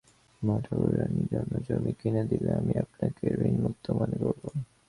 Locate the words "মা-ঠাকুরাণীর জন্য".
0.41-1.53